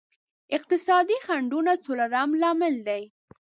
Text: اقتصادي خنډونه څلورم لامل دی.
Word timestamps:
اقتصادي 0.55 1.17
خنډونه 1.25 1.73
څلورم 1.85 2.29
لامل 2.41 2.75
دی. 2.87 3.03